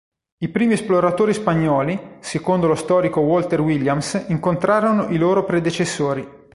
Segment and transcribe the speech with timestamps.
[0.39, 6.27] I primi esploratori spagnoli, secondo lo storico Walter Williams, incontrarono i loro predecessori.